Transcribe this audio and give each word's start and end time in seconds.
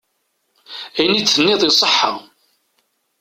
Ayen 0.97 1.19
i 1.19 1.21
d-tenniḍ 1.23 1.61
iṣeḥḥa. 1.69 2.13